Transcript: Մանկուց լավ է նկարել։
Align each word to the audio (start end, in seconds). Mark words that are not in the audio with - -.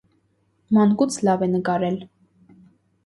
Մանկուց 0.77 1.17
լավ 1.27 1.45
է 1.49 1.53
նկարել։ 1.53 2.03